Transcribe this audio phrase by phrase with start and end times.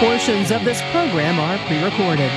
[0.00, 2.30] Portions of this program are pre recorded.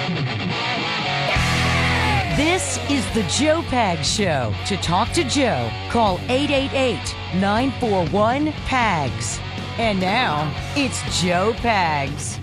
[2.38, 4.54] This is the Joe Pag Show.
[4.68, 6.98] To talk to Joe, call 888
[7.36, 9.41] 941 PAGS.
[9.77, 12.38] And now, it's Joe Pags.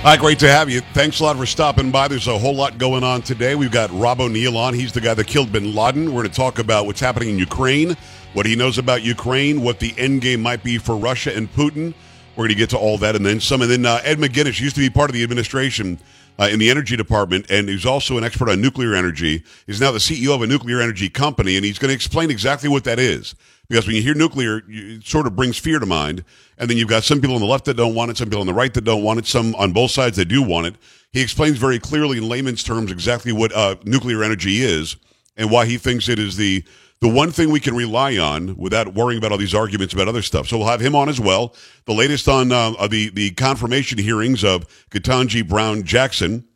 [0.00, 0.80] Hi, great to have you.
[0.94, 2.08] Thanks a lot for stopping by.
[2.08, 3.54] There's a whole lot going on today.
[3.54, 4.72] We've got Rob O'Neill on.
[4.72, 6.06] He's the guy that killed bin Laden.
[6.06, 7.98] We're going to talk about what's happening in Ukraine,
[8.32, 11.92] what he knows about Ukraine, what the end game might be for Russia and Putin.
[12.40, 13.60] We're going to get to all that and then some.
[13.60, 15.98] And then uh, Ed McGinnis used to be part of the administration
[16.38, 19.44] uh, in the energy department, and he's also an expert on nuclear energy.
[19.66, 22.70] He's now the CEO of a nuclear energy company, and he's going to explain exactly
[22.70, 23.34] what that is.
[23.68, 26.24] Because when you hear nuclear, it sort of brings fear to mind.
[26.56, 28.40] And then you've got some people on the left that don't want it, some people
[28.40, 30.76] on the right that don't want it, some on both sides that do want it.
[31.12, 34.96] He explains very clearly in layman's terms exactly what uh, nuclear energy is
[35.36, 36.64] and why he thinks it is the
[37.00, 40.20] the one thing we can rely on without worrying about all these arguments about other
[40.22, 40.48] stuff.
[40.48, 41.54] So we'll have him on as well.
[41.86, 46.46] The latest on uh, the the confirmation hearings of Ketanji Brown Jackson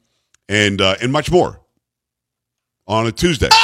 [0.48, 1.60] and uh, and much more
[2.86, 3.48] on a Tuesday.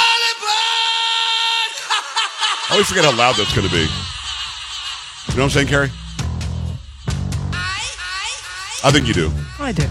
[2.69, 3.81] I always forget how loud that's going to be.
[3.81, 5.91] You know what I'm saying, Carrie?
[8.83, 9.31] I think you do.
[9.59, 9.85] I do.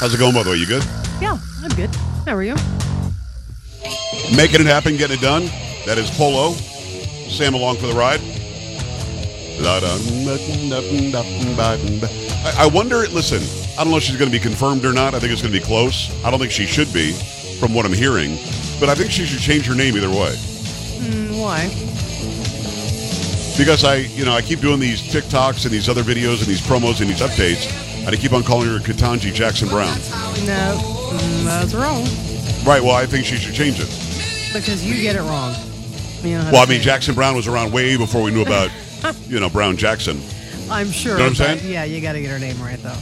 [0.00, 0.56] How's it going, by the way?
[0.56, 0.82] You good?
[1.20, 1.94] Yeah, I'm good.
[2.24, 2.56] How are you?
[4.36, 5.44] Making it happen, getting it done.
[5.86, 6.52] That is Polo.
[6.52, 8.20] Sam along for the ride.
[12.44, 13.42] I, wonder, listen,
[13.78, 15.14] I don't know if she's going to be confirmed or not.
[15.14, 16.10] I think it's going to be close.
[16.24, 17.12] I don't think she should be,
[17.60, 18.36] from what I'm hearing.
[18.80, 20.34] But I think she should change her name either way.
[20.34, 21.68] Mm, why?
[23.56, 26.60] Because I, you know, I keep doing these TikToks and these other videos and these
[26.60, 27.70] promos and these updates,
[28.04, 29.96] and I keep on calling her Ketanji Jackson Brown.
[30.46, 30.78] No,
[31.12, 32.04] mm, that's wrong.
[32.64, 32.82] Right.
[32.82, 33.88] Well, I think she should change it.
[34.52, 35.54] Because you get it wrong.
[36.22, 36.80] You know Well, I mean.
[36.80, 38.70] Jackson Browne was around way before we knew about,
[39.26, 40.20] you know, Brown Jackson.
[40.70, 41.16] I'm sure.
[41.16, 41.60] know what I'm saying?
[41.72, 42.96] Yeah, you got to get her name right, though.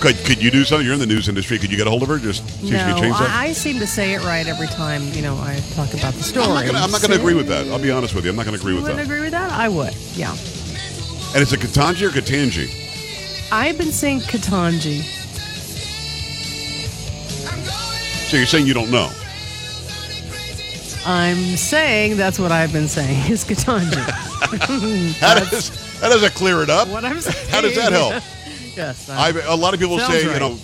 [0.00, 0.84] Could could you do something?
[0.84, 1.58] You're in the news industry.
[1.58, 2.18] Could you get a hold of her?
[2.18, 3.30] Just see if you no, could change that.
[3.30, 6.24] I, I seem to say it right every time, you know, I talk about the
[6.24, 6.44] story.
[6.44, 7.68] I'm not gonna, I'm not going to agree with that.
[7.68, 8.30] I'll be honest with you.
[8.30, 9.12] I'm not going to agree You with wouldn't that.
[9.12, 9.52] agree with that?
[9.52, 10.32] I would, yeah.
[10.32, 12.68] And it's a Katanji or Katanji?
[13.52, 15.21] I've been saying Katanji.
[18.32, 19.10] So you're saying you don't know?
[21.04, 23.92] I'm saying that's what I've been saying is Katanji.
[25.20, 25.68] How does
[26.00, 26.88] how does that clear it up?
[26.88, 27.48] what I'm saying.
[27.50, 28.22] How does that help?
[28.74, 29.10] yes.
[29.10, 30.32] I, a lot of people say, right.
[30.32, 30.58] you know,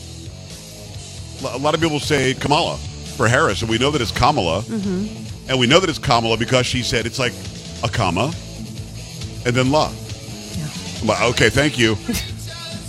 [1.51, 2.79] a lot of people say Kamala
[3.19, 5.51] for Harris, and we know that it's Kamala, Mm-hmm.
[5.51, 7.35] and we know that it's Kamala because she said it's like
[7.85, 8.33] a comma,
[9.45, 9.91] and then la.
[9.91, 10.69] Yeah.
[11.05, 11.97] Like, okay, thank you.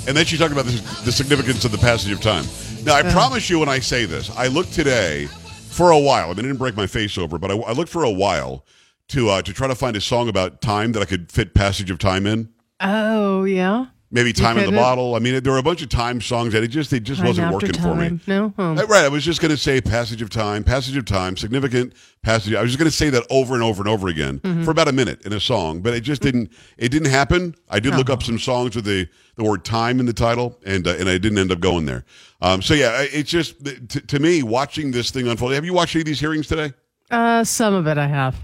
[0.07, 2.45] and then she talked about the, the significance of the passage of time.
[2.84, 6.25] Now, I promise you when I say this, I looked today for a while.
[6.25, 8.66] I mean, I didn't break my face over, but I, I looked for a while
[9.09, 11.91] to uh, to try to find a song about time that I could fit passage
[11.91, 12.50] of time in.
[12.79, 13.88] Oh, yeah.
[14.11, 15.13] Maybe time in the bottle.
[15.13, 17.27] I mean, there were a bunch of time songs that it just it just Time
[17.27, 18.19] wasn't working for me.
[18.25, 18.51] No?
[18.57, 18.73] Oh.
[18.87, 21.93] Right, I was just going to say passage of time, passage of time, significant
[22.23, 22.55] passage.
[22.55, 24.63] I was just going to say that over and over and over again Mm-hmm.
[24.63, 26.51] for about a minute in a song, but it just didn't.
[26.79, 27.53] It didn't happen.
[27.69, 28.13] I did look Oh.
[28.13, 31.19] up some songs with the the word time in the title, and uh, and I
[31.19, 32.03] didn't end up going there.
[32.41, 35.53] Um, so yeah, it's just to, to me watching this thing unfold.
[35.53, 36.73] Have you watched any of these hearings today?
[37.11, 38.35] Uh, some of it I have.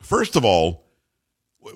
[0.00, 0.83] First of all,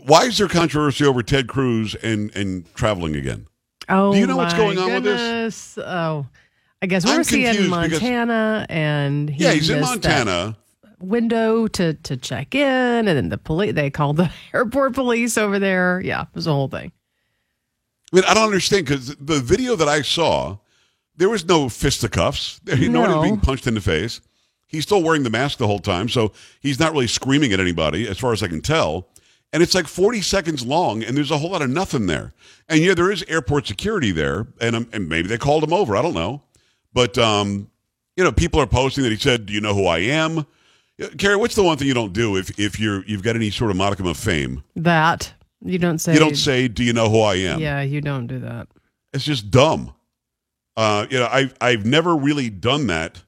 [0.05, 3.47] why is there controversy over Ted Cruz and and traveling again?
[3.89, 5.75] Oh, Do you know what's my going on with this?
[5.75, 5.79] goodness.
[5.79, 6.27] Oh,
[6.83, 10.57] I guess I'm we're seeing confused because- Montana, and he Yeah, he's in Montana.
[11.01, 15.59] window to to check in, and then the police they called the airport police over
[15.59, 16.01] there.
[16.05, 16.93] Yeah, it was a whole thing.
[18.13, 20.59] I mean, I don't understand because the video that I saw,
[21.17, 22.61] there was no fisticuffs.
[22.65, 23.01] There, no.
[23.01, 23.19] one No.
[23.21, 24.21] was being punched in the face.
[24.67, 28.07] He's still wearing the mask the whole time, so he's not really screaming at anybody,
[28.07, 29.09] as far as I can tell.
[29.53, 32.33] And it's like 40 seconds long, and there's a whole lot of nothing there.
[32.69, 35.97] And yeah, there is airport security there, and, um, and maybe they called him over.
[35.97, 36.43] I don't know.
[36.93, 37.71] But, um,
[38.17, 40.47] you know, people are posting that he said, Do you know who I am?
[41.17, 43.71] Carrie, what's the one thing you don't do if, if you're, you've got any sort
[43.71, 44.65] of modicum of fame?
[44.77, 45.33] That
[45.65, 46.13] you don't say.
[46.13, 47.61] You don't say, Do you know who I am?
[47.61, 48.69] Yeah, you don't do that.
[49.13, 49.95] It's just dumb.
[50.77, 53.23] Uh, you know, I've I've never really done that.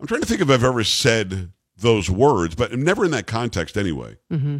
[0.00, 3.76] I'm trying to think if I've ever said those words, but never in that context
[3.76, 4.16] anyway.
[4.30, 4.58] hmm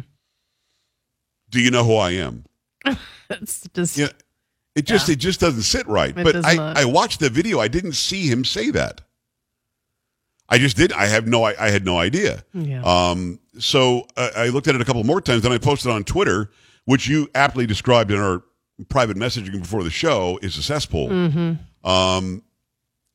[1.49, 2.45] Do you know who I am?
[3.29, 4.07] It's just Yeah,
[4.75, 5.13] it just Yeah.
[5.13, 6.17] it just doesn't sit right.
[6.17, 6.81] It but I.
[6.81, 7.59] I watched the video.
[7.59, 9.01] I didn't see him say that.
[10.49, 10.91] I just did.
[10.93, 11.43] I have no.
[11.43, 12.43] I, I had no idea.
[12.53, 12.81] yeah.
[12.83, 16.03] Um, so I, I looked at it a couple more times, then I posted on
[16.03, 16.49] Twitter,
[16.85, 18.41] which you aptly described in our
[18.89, 21.09] private messaging before the show, is a cesspool.
[21.09, 21.87] mm-hmm.
[21.89, 22.43] Um,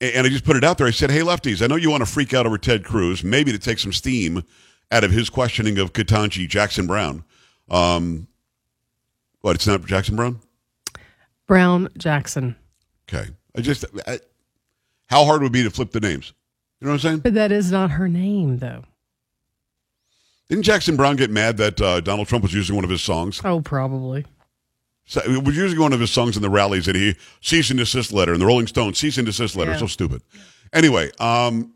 [0.00, 0.86] and I just put it out there.
[0.86, 3.52] I said, "Hey, lefties, I know you want to freak out over Ted Cruz, maybe
[3.52, 4.44] to take some steam
[4.90, 7.24] out of his questioning of Katanji Jackson Brown.
[7.68, 8.28] Um,
[9.40, 9.56] what?
[9.56, 10.40] It's not Jackson Brown.
[11.46, 12.56] Brown Jackson.
[13.08, 13.30] Okay.
[13.56, 14.18] I just, I,
[15.06, 16.32] how hard would it be to flip the names?
[16.80, 17.18] You know what I'm saying?
[17.20, 18.84] But that is not her name, though.
[20.48, 23.40] Didn't Jackson Browne get mad that uh, Donald Trump was using one of his songs?
[23.44, 24.26] Oh, probably.
[25.06, 27.78] So, it was using one of his songs in the rallies that he cease and
[27.78, 29.72] desist letter and the Rolling Stone cease and desist letter.
[29.72, 29.78] Yeah.
[29.78, 30.22] So stupid.
[30.72, 31.72] Anyway, um,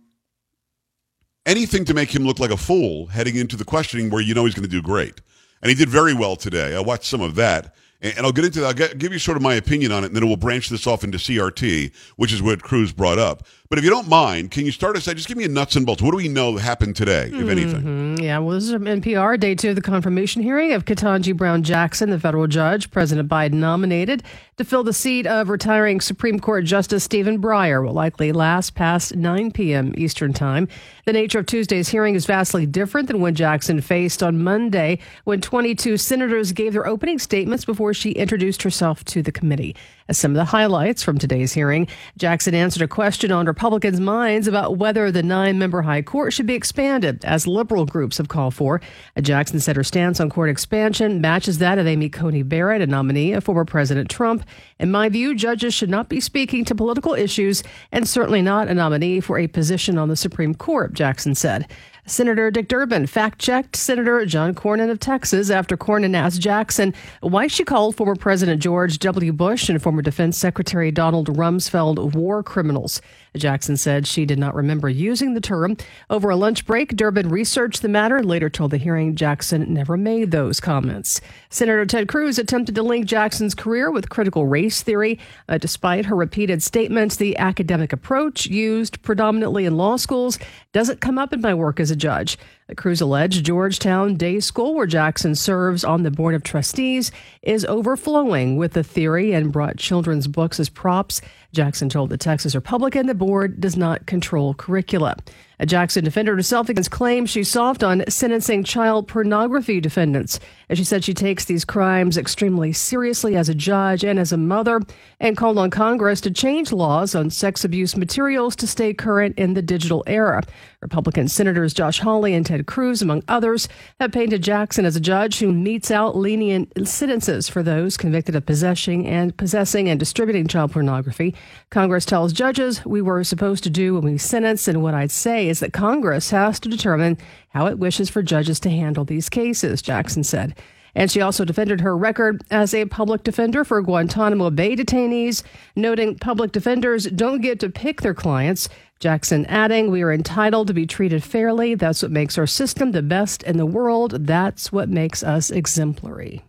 [1.46, 4.44] anything to make him look like a fool heading into the questioning where you know
[4.44, 5.20] he's going to do great,
[5.62, 6.76] and he did very well today.
[6.76, 8.66] I watched some of that, and, and I'll get into that.
[8.66, 10.86] I'll get, give you sort of my opinion on it, and then we'll branch this
[10.86, 13.46] off into CRT, which is what Cruz brought up.
[13.70, 15.06] But if you don't mind, can you start us?
[15.08, 15.16] Out?
[15.16, 16.00] Just give me a nuts and bolts.
[16.00, 17.82] What do we know happened today, if anything?
[17.82, 21.36] Mm, Yeah, well, this is from NPR, day two of the confirmation hearing of Ketanji
[21.36, 24.22] Brown Jackson, the federal judge President Biden nominated
[24.56, 29.14] to fill the seat of retiring Supreme Court Justice Stephen Breyer will likely last past
[29.14, 29.92] 9 p.m.
[29.98, 30.66] Eastern Time.
[31.04, 35.42] The nature of Tuesday's hearing is vastly different than when Jackson faced on Monday when
[35.42, 39.76] 22 senators gave their opening statements before she introduced herself to the committee.
[40.10, 44.48] As some of the highlights from today's hearing, Jackson answered a question on Republicans' minds
[44.48, 48.54] about whether the nine member High Court should be expanded, as liberal groups have called
[48.54, 48.80] for.
[49.20, 53.34] Jackson said her stance on court expansion matches that of Amy Coney Barrett, a nominee
[53.34, 54.46] of former President Trump.
[54.78, 57.62] In my view, judges should not be speaking to political issues
[57.92, 61.70] and certainly not a nominee for a position on the Supreme Court, Jackson said.
[62.08, 67.48] Senator Dick Durbin fact checked Senator John Cornyn of Texas after Cornyn asked Jackson why
[67.48, 69.30] she called former President George W.
[69.30, 73.02] Bush and former Defense Secretary Donald Rumsfeld war criminals.
[73.36, 75.76] Jackson said she did not remember using the term.
[76.10, 80.30] Over a lunch break, Durbin researched the matter later told the hearing Jackson never made
[80.30, 81.20] those comments.
[81.50, 85.18] Senator Ted Cruz attempted to link Jackson's career with critical race theory.
[85.48, 90.38] Uh, despite her repeated statements, the academic approach used predominantly in law schools
[90.72, 92.38] doesn't come up in my work as a judge.
[92.76, 97.10] Cruz alleged Georgetown Day School, where Jackson serves on the Board of Trustees,
[97.42, 101.22] is overflowing with the theory and brought children's books as props.
[101.52, 105.16] Jackson told the Texas Republican the board does not control curricula.
[105.60, 110.38] A Jackson defended herself against claims she's soft on sentencing child pornography defendants.
[110.68, 114.36] And she said she takes these crimes extremely seriously as a judge and as a
[114.36, 114.80] mother,
[115.18, 119.54] and called on Congress to change laws on sex abuse materials to stay current in
[119.54, 120.42] the digital era.
[120.80, 123.68] Republican Senators Josh Hawley and Ted Cruz, among others,
[123.98, 128.46] have painted Jackson as a judge who metes out lenient sentences for those convicted of
[128.46, 131.34] possessing and possessing and distributing child pornography.
[131.70, 135.47] Congress tells judges we were supposed to do when we sentence, and what I'd say
[135.48, 137.18] is that Congress has to determine
[137.50, 140.54] how it wishes for judges to handle these cases, Jackson said.
[140.94, 145.42] And she also defended her record as a public defender for Guantanamo Bay detainees,
[145.76, 148.68] noting public defenders don't get to pick their clients.
[148.98, 151.74] Jackson adding, We are entitled to be treated fairly.
[151.74, 154.26] That's what makes our system the best in the world.
[154.26, 156.42] That's what makes us exemplary.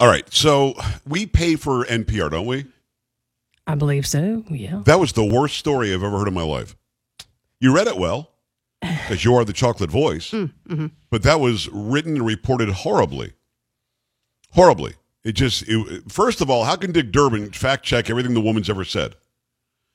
[0.00, 0.30] All right.
[0.32, 0.74] So
[1.06, 2.66] we pay for NPR, don't we?
[3.66, 4.44] I believe so.
[4.50, 4.82] Yeah.
[4.84, 6.76] That was the worst story I've ever heard in my life.
[7.64, 8.30] You read it well,
[8.82, 10.88] because you are the chocolate voice, mm-hmm.
[11.08, 13.32] but that was written and reported horribly.
[14.50, 14.96] Horribly.
[15.24, 18.68] It just, it, first of all, how can Dick Durbin fact check everything the woman's
[18.68, 19.14] ever said?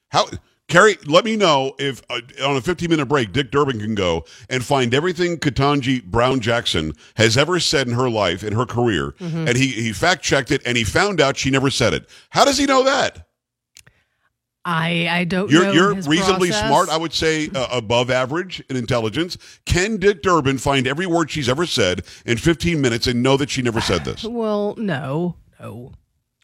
[0.07, 0.25] How,
[0.67, 4.25] Carrie, let me know if uh, on a 15 minute break, Dick Durbin can go
[4.49, 9.13] and find everything Katanji Brown Jackson has ever said in her life, in her career.
[9.47, 12.09] And he, he fact checked it and he found out she never said it.
[12.31, 13.27] How does he know that?
[14.69, 15.71] I, I don't You're, know.
[15.71, 16.67] you're reasonably process.
[16.67, 19.37] smart, I would say uh, above average in intelligence.
[19.65, 23.49] Can Dick Durbin find every word she's ever said in 15 minutes and know that
[23.49, 24.23] she never said this?
[24.29, 25.35] Well, no.
[25.59, 25.91] No.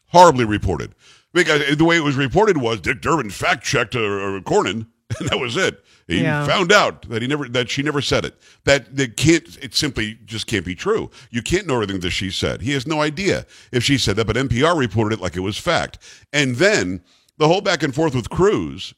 [0.08, 0.94] Horribly reported.
[1.32, 4.86] Because the way it was reported was Dick Durbin fact checked uh, uh, Cornyn,
[5.20, 5.84] and that was it.
[6.08, 6.46] He Yeah.
[6.46, 8.36] found out that he never that she never said it.
[8.64, 11.10] That that can't it simply just can't be true.
[11.30, 12.62] You can't know everything that she said.
[12.62, 15.58] He has no idea if she said that, but NPR reported it like it was
[15.58, 15.98] fact.
[16.32, 17.02] And then
[17.38, 18.94] the whole back and forth with Cruz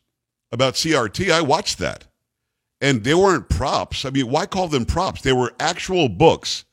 [0.53, 2.07] about CRT, I watched that.
[2.81, 4.05] And they weren't props.
[4.05, 5.23] I mean, why call them props?
[5.23, 6.65] They were actual books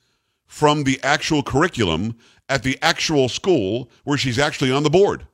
[0.45, 2.15] from the actual curriculum
[2.47, 5.25] at the actual school where she's actually on the board.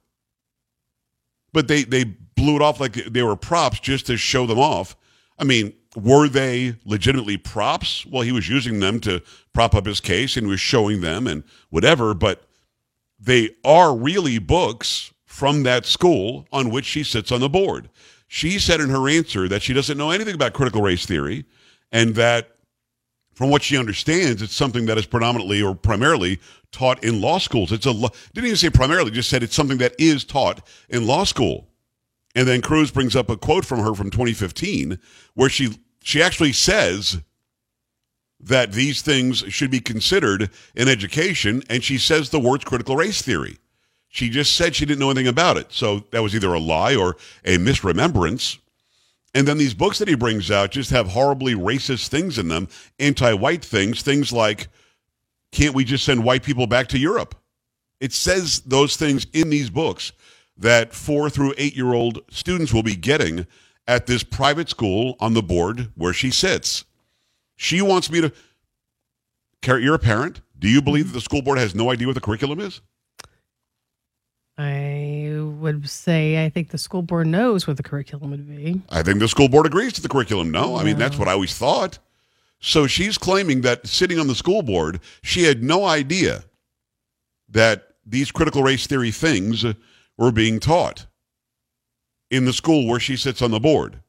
[1.51, 4.95] But they they blew it off like they were props just to show them off.
[5.37, 8.05] I mean, were they legitimately props?
[8.05, 9.21] Well, he was using them to
[9.53, 12.43] prop up his case and he was showing them and whatever, but
[13.19, 15.10] they are really books
[15.41, 17.89] from that school on which she sits on the board.
[18.27, 21.45] She said in her answer that she doesn't know anything about critical race theory
[21.91, 22.57] and that
[23.33, 26.39] from what she understands, it's something that is predominantly or primarily
[26.71, 27.71] taught in law schools.
[27.71, 31.07] It's a lo- didn't even say primarily, just said it's something that is taught in
[31.07, 31.69] law school.
[32.35, 34.99] And then Cruz brings up a quote from her from 2015
[35.33, 37.19] where she she actually says
[38.39, 43.23] that these things should be considered in education, and she says the words critical race
[43.23, 43.57] theory.
[44.13, 45.71] She just said she didn't know anything about it.
[45.71, 47.15] So that was either a lie or
[47.45, 48.59] a misremembrance.
[49.33, 52.67] And then these books that he brings out just have horribly racist things in them,
[52.99, 54.67] anti white things, things like,
[55.53, 57.35] can't we just send white people back to Europe?
[58.01, 60.11] It says those things in these books
[60.57, 63.47] that four through eight year old students will be getting
[63.87, 66.83] at this private school on the board where she sits.
[67.55, 68.33] She wants me to.
[69.61, 70.41] Carrie, you're a parent.
[70.59, 71.13] Do you believe mm-hmm.
[71.13, 72.81] that the school board has no idea what the curriculum is?
[74.57, 78.81] I would say I think the school board knows what the curriculum would be.
[78.89, 80.51] I think the school board agrees to the curriculum.
[80.51, 81.99] No, I mean, that's what I always thought.
[82.59, 86.43] So she's claiming that sitting on the school board, she had no idea
[87.49, 89.65] that these critical race theory things
[90.17, 91.07] were being taught
[92.29, 94.01] in the school where she sits on the board.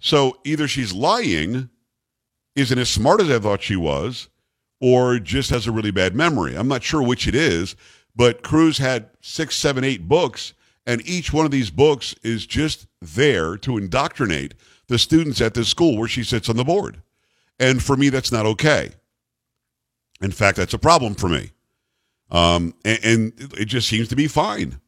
[0.00, 1.68] So either she's lying,
[2.56, 4.28] isn't as smart as I thought she was,
[4.80, 6.56] or just has a really bad memory.
[6.56, 7.76] I'm not sure which it is,
[8.20, 10.52] but Cruz had six, seven, eight books,
[10.84, 14.52] and each one of these books is just there to indoctrinate
[14.88, 17.00] the students at this school where she sits on the board.
[17.58, 18.90] And for me, that's not okay.
[20.20, 21.52] In fact, that's a problem for me.
[22.30, 24.78] Um, and, and it just seems to be fine.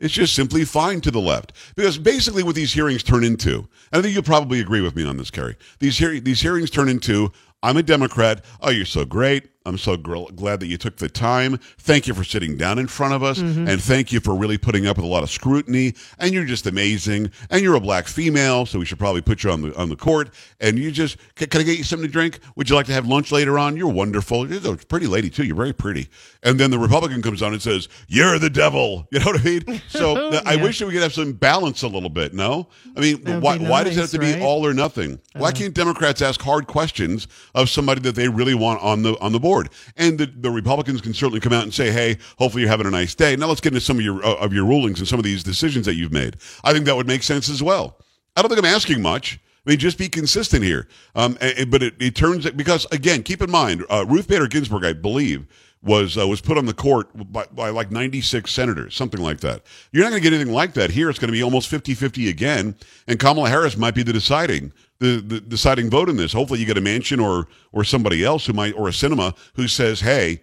[0.00, 1.52] It's just simply fine to the left.
[1.76, 5.04] Because basically what these hearings turn into, and I think you'll probably agree with me
[5.06, 7.30] on this, Carrie, these, hear- these hearings turn into,
[7.62, 8.44] I'm a Democrat.
[8.60, 9.48] Oh, you're so great.
[9.68, 11.58] I'm so gr- glad that you took the time.
[11.78, 13.38] Thank you for sitting down in front of us.
[13.38, 13.68] Mm-hmm.
[13.68, 15.94] And thank you for really putting up with a lot of scrutiny.
[16.18, 17.30] And you're just amazing.
[17.50, 19.96] And you're a black female, so we should probably put you on the on the
[19.96, 20.30] court.
[20.60, 22.40] And you just, can, can I get you something to drink?
[22.56, 23.76] Would you like to have lunch later on?
[23.76, 24.50] You're wonderful.
[24.50, 25.44] You're a pretty lady, too.
[25.44, 26.08] You're very pretty.
[26.42, 29.06] And then the Republican comes on and says, You're the devil.
[29.18, 29.82] You know what I mean?
[29.88, 32.68] So th- I wish that we could have some balance a little bit, no?
[32.96, 34.42] I mean, why, be why does it have to be right?
[34.42, 35.18] all or nothing?
[35.34, 39.32] Why can't Democrats ask hard questions of somebody that they really want on the on
[39.32, 39.57] the board?
[39.96, 42.90] And the, the Republicans can certainly come out and say, "Hey, hopefully you're having a
[42.90, 45.18] nice day." Now let's get into some of your uh, of your rulings and some
[45.18, 46.36] of these decisions that you've made.
[46.64, 47.98] I think that would make sense as well.
[48.36, 49.40] I don't think I'm asking much.
[49.66, 50.88] I mean, just be consistent here.
[51.14, 51.36] Um,
[51.68, 55.46] but it, it turns because again, keep in mind, uh, Ruth Bader Ginsburg, I believe,
[55.82, 59.62] was uh, was put on the court by, by like 96 senators, something like that.
[59.92, 61.10] You're not going to get anything like that here.
[61.10, 65.20] It's going to be almost 50-50 again, and Kamala Harris might be the deciding the,
[65.20, 66.32] the deciding vote in this.
[66.32, 69.68] Hopefully, you get a Manchin or or somebody else who might or a Sinema who
[69.68, 70.42] says, "Hey,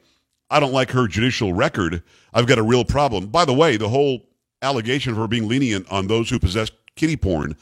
[0.50, 2.04] I don't like her judicial record.
[2.34, 4.22] I've got a real problem." By the way, the whole
[4.62, 7.56] allegation of her being lenient on those who possess kiddie porn,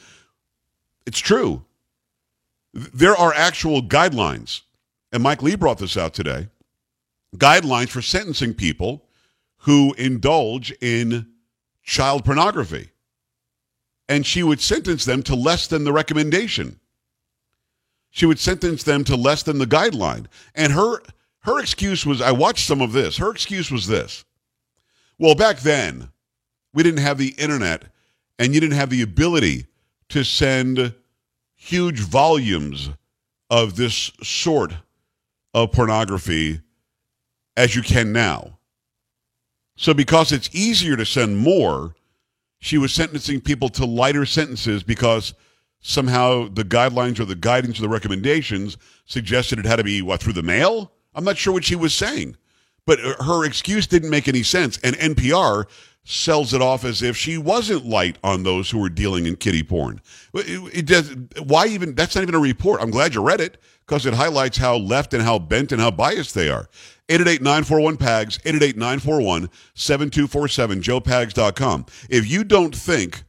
[1.06, 1.64] it's true.
[2.72, 4.62] There are actual guidelines,
[5.12, 6.48] and Mike Lee brought this out today
[7.36, 9.04] guidelines for sentencing people
[9.58, 11.26] who indulge in
[11.82, 12.90] child pornography.
[14.08, 16.78] And she would sentence them to less than the recommendation.
[18.14, 20.26] She would sentence them to less than the guideline.
[20.54, 21.02] And her
[21.40, 23.16] her excuse was I watched some of this.
[23.16, 24.24] Her excuse was this.
[25.18, 26.10] Well, back then,
[26.72, 27.86] we didn't have the internet
[28.38, 29.66] and you didn't have the ability
[30.10, 30.94] to send
[31.56, 32.90] huge volumes
[33.50, 34.74] of this sort
[35.52, 36.60] of pornography
[37.56, 38.60] as you can now.
[39.74, 41.96] So, because it's easier to send more,
[42.60, 45.34] she was sentencing people to lighter sentences because
[45.86, 50.18] somehow the guidelines or the guidance or the recommendations suggested it had to be what
[50.20, 50.90] through the mail.
[51.14, 52.36] I'm not sure what she was saying,
[52.86, 54.78] but her excuse didn't make any sense.
[54.82, 55.66] And NPR
[56.02, 59.62] sells it off as if she wasn't light on those who were dealing in kiddie
[59.62, 60.00] porn.
[60.32, 61.14] It, it does.
[61.42, 61.94] Why even?
[61.94, 62.80] That's not even a report.
[62.80, 65.90] I'm glad you read it because it highlights how left and how bent and how
[65.90, 66.70] biased they are.
[67.10, 69.48] 888-941-PAGS, 888-941-7247,
[70.82, 71.84] joepags.com.
[72.08, 73.24] If you don't think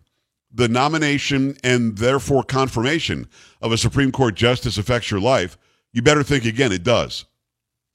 [0.56, 3.28] the nomination and therefore confirmation
[3.62, 5.58] of a Supreme Court justice affects your life,
[5.92, 6.72] you better think again.
[6.72, 7.26] It does.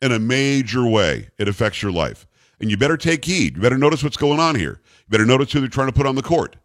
[0.02, 2.26] In a major way, it affects your life.
[2.60, 3.56] And you better take heed.
[3.56, 4.80] You better notice what's going on here.
[4.84, 6.56] You better notice who they're trying to put on the court.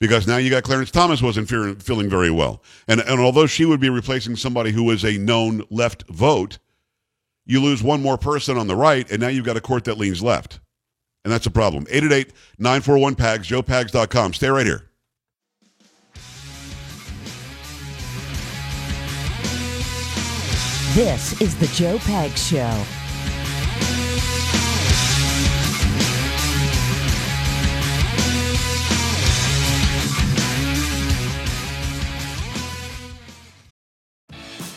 [0.00, 2.62] Because now you got Clarence Thomas wasn't fearing, feeling very well.
[2.86, 6.58] And, and although she would be replacing somebody who was a known left vote,
[7.46, 9.98] you lose one more person on the right, and now you've got a court that
[9.98, 10.60] leans left.
[11.28, 11.84] And that's a problem.
[11.90, 14.32] 888 941 PAGS, joepags.com.
[14.32, 14.88] Stay right here.
[20.94, 22.97] This is the Joe Pags Show.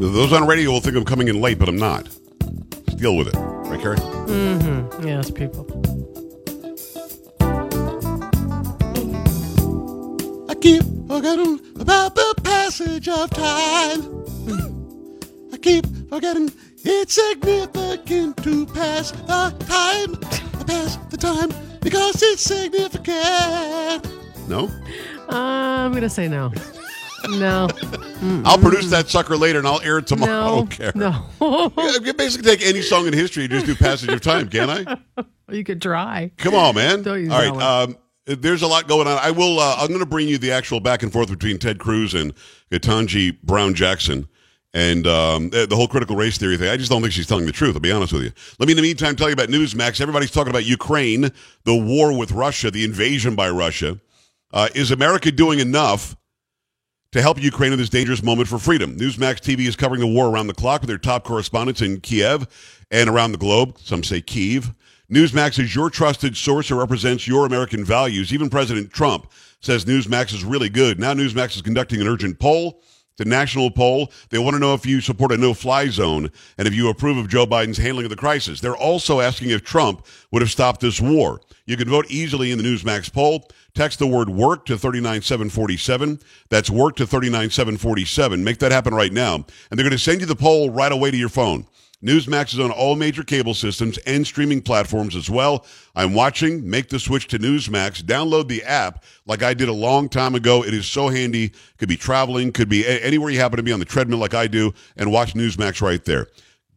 [0.00, 2.04] Those on radio will think I'm coming in late, but I'm not.
[2.04, 3.34] Just deal with it.
[3.36, 3.96] Right, Carrie?
[3.96, 5.08] Mm-hmm.
[5.08, 5.66] Yes, people.
[10.48, 14.24] I keep forgetting about the passage of time.
[15.52, 16.52] I keep forgetting
[16.84, 20.14] it's significant to pass the time.
[20.60, 24.06] I pass the time because it's significant.
[24.48, 24.70] No?
[25.28, 26.52] Uh, I'm going to say no.
[27.28, 27.68] No.
[28.44, 30.32] I'll produce that sucker later and I'll air it tomorrow.
[30.32, 30.54] I No.
[30.56, 30.92] don't care.
[30.94, 31.26] No.
[31.76, 34.70] I can basically take any song in history and just do passage of time, can
[34.70, 35.24] I?
[35.52, 36.30] you could try.
[36.36, 37.06] Come on, man.
[37.08, 37.62] All one.
[37.62, 37.96] Um,
[38.26, 39.18] there's a lot going on.
[39.18, 39.58] I will.
[39.58, 42.34] Uh, I'm going to bring you the actual back and forth between Ted Cruz and
[42.70, 44.28] Ketanji Brown Jackson,
[44.74, 46.68] and um, the the whole critical race theory thing.
[46.68, 47.74] I just don't think she's telling the truth.
[47.74, 48.32] I'll be honest with you.
[48.58, 49.98] Let me, in the meantime, tell you about Newsmax.
[50.02, 51.30] Everybody's talking about Ukraine,
[51.64, 53.98] the war with Russia, the invasion by Russia.
[54.52, 56.14] Uh, is America doing enough?
[57.12, 58.96] To help Ukraine in this dangerous moment for freedom.
[58.96, 62.46] Newsmax TV is covering the war around the clock with their top correspondents in Kiev
[62.90, 63.78] and around the globe.
[63.78, 64.74] Some say Kiev.
[65.10, 68.32] Newsmax is your trusted source that represents your American values.
[68.34, 71.00] Even President Trump says Newsmax is really good.
[71.00, 72.82] Now Newsmax is conducting an urgent poll.
[73.12, 74.12] It's a national poll.
[74.28, 77.28] They want to know if you support a no-fly zone and if you approve of
[77.28, 78.60] Joe Biden's handling of the crisis.
[78.60, 81.40] They're also asking if Trump would have stopped this war.
[81.68, 83.46] You can vote easily in the Newsmax poll.
[83.74, 86.18] Text the word work to 39747.
[86.48, 88.42] That's work to 39747.
[88.42, 89.34] Make that happen right now.
[89.34, 91.66] And they're going to send you the poll right away to your phone.
[92.02, 95.66] Newsmax is on all major cable systems and streaming platforms as well.
[95.94, 96.68] I'm watching.
[96.68, 98.02] Make the switch to Newsmax.
[98.02, 100.64] Download the app like I did a long time ago.
[100.64, 101.52] It is so handy.
[101.76, 104.46] Could be traveling, could be anywhere you happen to be on the treadmill like I
[104.46, 106.28] do, and watch Newsmax right there.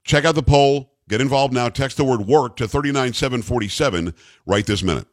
[0.03, 0.90] Check out the poll.
[1.11, 1.67] Get involved now.
[1.67, 4.13] Text the word work to 39747
[4.45, 5.05] right this minute.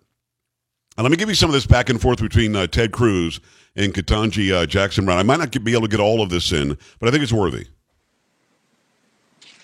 [0.96, 3.40] And let me give you some of this back and forth between uh, Ted Cruz
[3.74, 5.18] and Katanji uh, Jackson Brown.
[5.18, 7.32] I might not be able to get all of this in, but I think it's
[7.32, 7.66] worthy.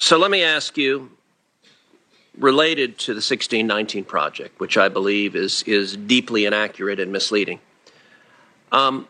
[0.01, 1.09] So let me ask you,
[2.37, 7.61] related to the 1619 project, which I believe is, is deeply inaccurate and misleading.
[8.73, 9.07] Um,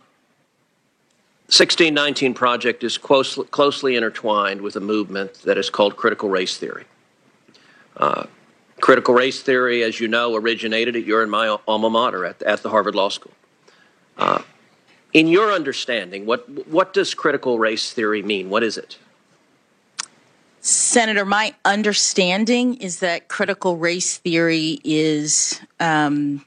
[1.47, 6.85] 1619 project is close, closely intertwined with a movement that is called critical race theory.
[7.97, 8.27] Uh,
[8.81, 12.63] critical race theory, as you know, originated at your and my alma mater at, at
[12.63, 13.33] the Harvard Law School.
[14.17, 14.43] Uh,
[15.13, 18.51] in your understanding, what, what does critical race theory mean?
[18.51, 18.99] What is it?
[20.61, 26.45] Senator, my understanding is that critical race theory is um,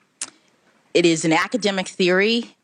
[0.95, 2.55] it is an academic theory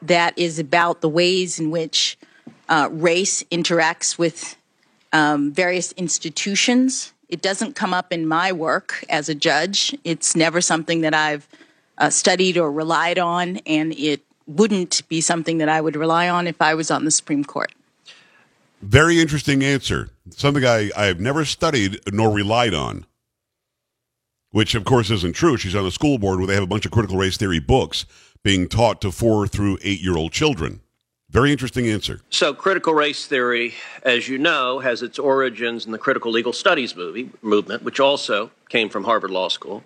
[0.00, 2.16] that is about the ways in which
[2.70, 4.56] uh, race interacts with
[5.12, 7.12] um, various institutions.
[7.32, 9.96] It doesn't come up in my work as a judge.
[10.04, 11.48] It's never something that I've
[11.96, 16.46] uh, studied or relied on, and it wouldn't be something that I would rely on
[16.46, 17.72] if I was on the Supreme Court.
[18.82, 20.10] Very interesting answer.
[20.28, 23.06] Something I, I have never studied nor relied on.
[24.50, 25.56] Which, of course, isn't true.
[25.56, 28.04] She's on the school board where they have a bunch of critical race theory books
[28.44, 30.81] being taught to four through eight year old children.
[31.32, 32.20] Very interesting answer.
[32.28, 36.94] So, critical race theory, as you know, has its origins in the critical legal studies
[36.94, 39.82] movie, movement, which also came from Harvard Law School,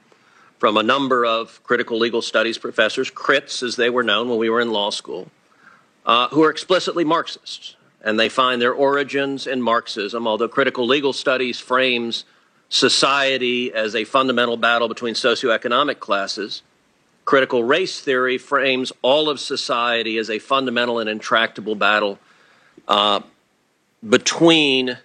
[0.58, 4.50] from a number of critical legal studies professors, crits as they were known when we
[4.50, 5.30] were in law school,
[6.04, 7.76] uh, who are explicitly Marxists.
[8.02, 12.24] And they find their origins in Marxism, although critical legal studies frames
[12.70, 16.62] society as a fundamental battle between socioeconomic classes.
[17.26, 22.18] Critical race theory frames all of society as a fundamental and intractable battle
[22.88, 23.20] uh,
[24.08, 24.96] between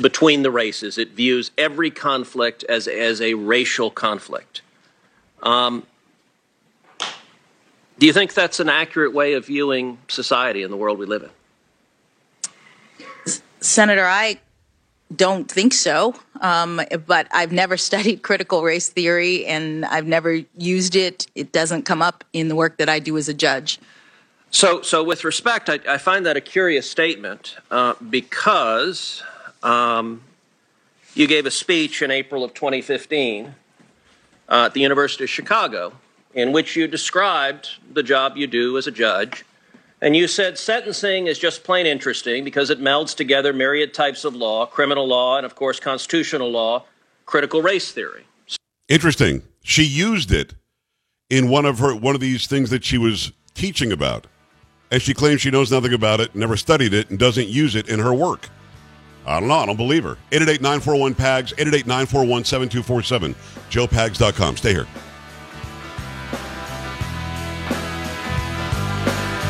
[0.00, 0.98] between the races.
[0.98, 4.62] It views every conflict as as a racial conflict.
[5.42, 5.84] Um,
[7.98, 11.24] do you think that's an accurate way of viewing society and the world we live
[11.24, 11.30] in?
[13.60, 14.38] Senator, I
[15.14, 16.14] don't think so.
[16.40, 21.26] Um, but I've never studied critical race theory and I've never used it.
[21.34, 23.78] It doesn't come up in the work that I do as a judge.
[24.50, 29.22] So, so with respect, I, I find that a curious statement uh, because
[29.64, 30.22] um,
[31.14, 33.54] you gave a speech in April of 2015
[34.48, 35.92] uh, at the University of Chicago
[36.34, 39.44] in which you described the job you do as a judge.
[40.04, 44.36] And you said sentencing is just plain interesting because it melds together myriad types of
[44.36, 46.84] law, criminal law, and of course, constitutional law,
[47.24, 48.26] critical race theory.
[48.86, 49.40] Interesting.
[49.62, 50.54] She used it
[51.30, 54.26] in one of her one of these things that she was teaching about.
[54.90, 57.88] And she claims she knows nothing about it, never studied it, and doesn't use it
[57.88, 58.50] in her work.
[59.26, 59.54] I don't know.
[59.54, 60.18] I don't believe her.
[60.32, 63.34] 888-941-PAGS, 888-941-7247,
[63.70, 64.56] joepags.com.
[64.58, 64.86] Stay here.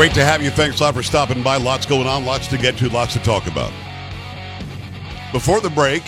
[0.00, 0.48] Great to have you.
[0.48, 1.58] Thanks a lot for stopping by.
[1.58, 3.70] Lots going on, lots to get to, lots to talk about.
[5.30, 6.02] Before the break,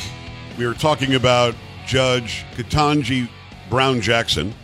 [0.57, 1.55] we were talking about
[1.87, 3.29] Judge Ketanji
[3.69, 4.55] Brown Jackson.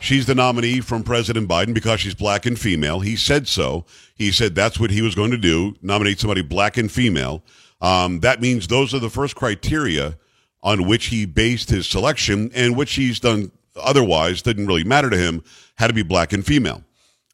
[0.00, 3.00] She's the nominee from President Biden because she's black and female.
[3.00, 3.84] He said so.
[4.14, 7.44] He said that's what he was going to do nominate somebody black and female.
[7.82, 10.16] Um, that means those are the first criteria
[10.62, 15.18] on which he based his selection, and which he's done otherwise didn't really matter to
[15.18, 16.82] him, had to be black and female.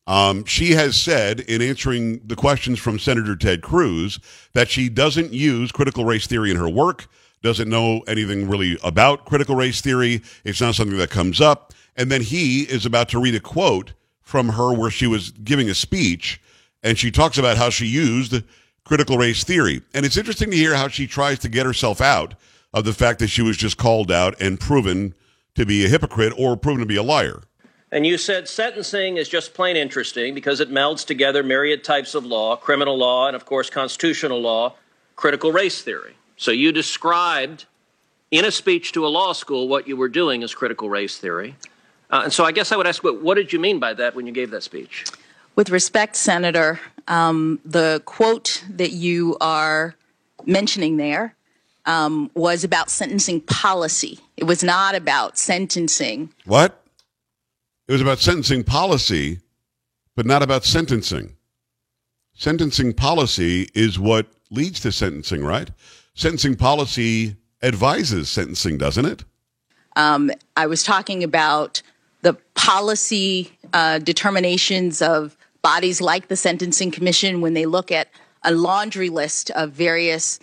[0.06, 4.18] Um, she has said in answering the questions from Senator Ted Cruz
[4.52, 7.06] that she doesn't use critical race theory in her work,
[7.42, 10.22] doesn't know anything really about critical race theory.
[10.44, 11.72] It's not something that comes up.
[11.96, 15.70] And then he is about to read a quote from her where she was giving
[15.70, 16.40] a speech
[16.82, 18.42] and she talks about how she used
[18.84, 19.82] critical race theory.
[19.94, 22.34] And it's interesting to hear how she tries to get herself out
[22.74, 25.14] of the fact that she was just called out and proven
[25.54, 27.42] to be a hypocrite or proven to be a liar.
[27.94, 32.26] And you said sentencing is just plain interesting because it melds together myriad types of
[32.26, 34.74] law, criminal law, and of course, constitutional law,
[35.14, 36.16] critical race theory.
[36.36, 37.66] So you described
[38.32, 41.54] in a speech to a law school what you were doing as critical race theory.
[42.10, 44.26] Uh, and so I guess I would ask, what did you mean by that when
[44.26, 45.04] you gave that speech?
[45.54, 49.94] With respect, Senator, um, the quote that you are
[50.44, 51.36] mentioning there
[51.86, 54.18] um, was about sentencing policy.
[54.36, 56.30] It was not about sentencing.
[56.44, 56.80] What?
[57.86, 59.40] It was about sentencing policy,
[60.16, 61.36] but not about sentencing.
[62.32, 65.70] Sentencing policy is what leads to sentencing, right?
[66.14, 69.24] Sentencing policy advises sentencing, doesn't it?
[69.96, 71.82] Um, I was talking about
[72.22, 78.08] the policy uh, determinations of bodies like the Sentencing Commission when they look at
[78.42, 80.40] a laundry list of various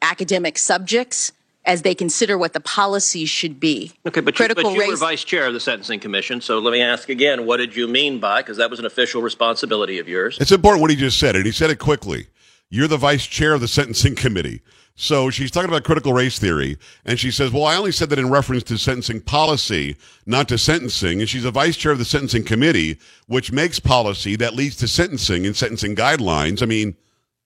[0.00, 1.32] academic subjects
[1.64, 3.92] as they consider what the policies should be.
[4.06, 6.58] Okay, but Critical you, but you race- were vice chair of the Sentencing Commission, so
[6.58, 9.98] let me ask again, what did you mean by, because that was an official responsibility
[9.98, 10.38] of yours.
[10.40, 12.26] It's important what he just said, and he said it quickly.
[12.68, 14.62] You're the vice chair of the Sentencing Committee.
[14.94, 18.18] So she's talking about critical race theory, and she says, Well, I only said that
[18.18, 19.96] in reference to sentencing policy,
[20.26, 21.20] not to sentencing.
[21.20, 24.88] And she's a vice chair of the Sentencing Committee, which makes policy that leads to
[24.88, 26.62] sentencing and sentencing guidelines.
[26.62, 26.96] I mean,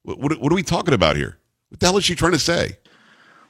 [0.03, 1.39] what, what are we talking about here?
[1.69, 2.79] What the hell is she trying to say?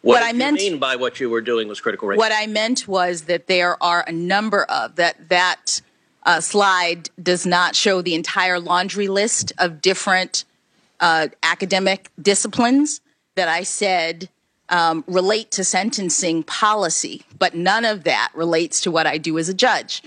[0.03, 2.19] What, what I meant mean by what you were doing was critical race.
[2.19, 5.81] What I meant was that there are a number of that that
[6.25, 10.45] uh, slide does not show the entire laundry list of different
[11.01, 13.01] uh, academic disciplines
[13.37, 14.29] that I said
[14.69, 19.49] um, relate to sentencing policy, but none of that relates to what I do as
[19.49, 20.03] a judge.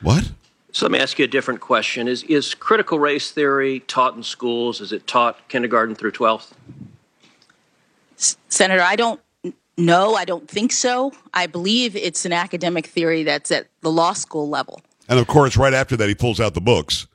[0.00, 0.30] What?
[0.72, 4.22] So let me ask you a different question: Is is critical race theory taught in
[4.22, 4.80] schools?
[4.80, 6.54] Is it taught kindergarten through twelfth?
[8.48, 9.20] Senator, I don't
[9.76, 10.14] know.
[10.14, 11.12] I don't think so.
[11.34, 14.80] I believe it's an academic theory that's at the law school level.
[15.08, 17.06] And of course, right after that, he pulls out the books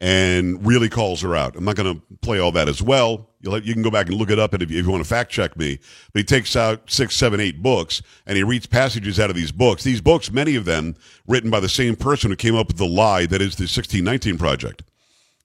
[0.00, 1.56] and really calls her out.
[1.56, 3.28] I'm not going to play all that as well.
[3.44, 5.08] Have, you can go back and look it up if you, if you want to
[5.08, 5.78] fact check me.
[6.12, 9.52] But he takes out six, seven, eight books and he reads passages out of these
[9.52, 9.82] books.
[9.82, 10.94] These books, many of them
[11.26, 14.38] written by the same person who came up with the lie that is the 1619
[14.38, 14.82] Project.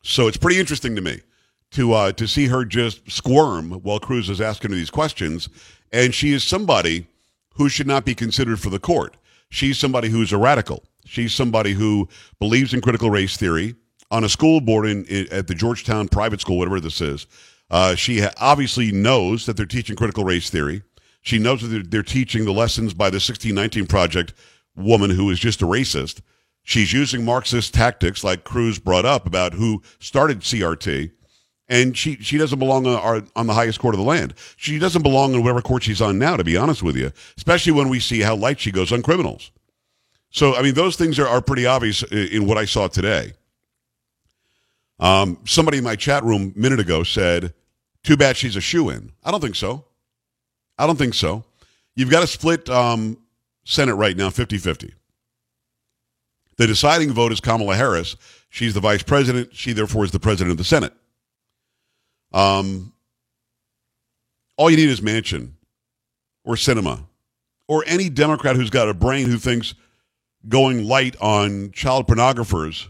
[0.04, 1.22] So it's pretty interesting to me
[1.74, 5.50] to uh, to see her just squirm while Cruz is asking her these questions,
[5.92, 7.08] and she is somebody
[7.56, 9.18] who should not be considered for the court.
[9.50, 10.84] She's somebody who's a radical.
[11.06, 12.08] She's somebody who
[12.40, 13.76] believes in critical race theory
[14.10, 17.28] on a school board in, in at the Georgetown private school, whatever this is.
[17.70, 20.84] Uh, she ha- obviously knows that they're teaching critical race theory.
[21.22, 24.34] She knows that they're, they're teaching the lessons by the 1619 Project
[24.76, 26.22] woman who is just a racist.
[26.64, 31.12] She's using Marxist tactics like Cruz brought up about who started CRT
[31.70, 34.34] and she she doesn't belong on, our, on the highest court of the land.
[34.58, 37.12] She doesn't belong in whatever court she's on now, to be honest with you.
[37.38, 39.52] Especially when we see how light she goes on criminals.
[40.30, 43.34] So I mean, those things are, are pretty obvious in what I saw today.
[45.00, 47.54] Um, somebody in my chat room a minute ago said,
[48.04, 49.12] too bad she's a shoe in.
[49.24, 49.86] I don't think so.
[50.78, 51.44] I don't think so.
[51.96, 53.18] You've got a split um,
[53.64, 54.94] Senate right now, 50 50.
[56.58, 58.16] The deciding vote is Kamala Harris.
[58.50, 59.56] She's the vice president.
[59.56, 60.94] She, therefore, is the president of the Senate.
[62.34, 62.94] Um,
[64.58, 65.52] all you need is Manchin
[66.44, 67.06] or Sinema
[67.68, 69.74] or any Democrat who's got a brain who thinks
[70.48, 72.88] going light on child pornographers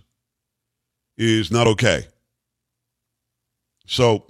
[1.18, 2.08] is not okay.
[3.86, 4.26] So